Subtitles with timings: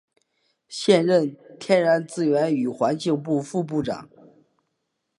[0.67, 4.09] 现任天然资源与环境部副部长。